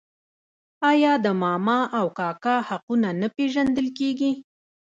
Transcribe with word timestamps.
آیا 0.91 1.13
د 1.25 1.27
ماما 1.41 1.79
او 1.99 2.05
کاکا 2.17 2.55
حقونه 2.69 3.09
نه 3.21 3.27
پیژندل 3.35 3.87
کیږي؟ 3.97 4.31